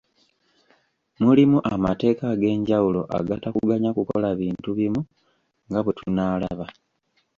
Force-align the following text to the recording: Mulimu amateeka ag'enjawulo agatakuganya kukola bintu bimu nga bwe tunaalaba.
Mulimu 1.23 1.57
amateeka 1.73 2.23
ag'enjawulo 2.33 3.01
agatakuganya 3.17 3.89
kukola 3.97 4.27
bintu 4.41 4.69
bimu 4.77 5.01
nga 5.67 5.79
bwe 5.81 5.95
tunaalaba. 5.97 6.65